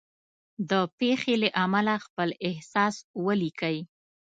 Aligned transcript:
د 0.69 0.71
پېښې 0.97 1.35
له 1.43 1.49
امله 1.63 1.93
خپل 2.05 2.29
احساس 2.47 2.95
ولیکئ. 3.25 3.77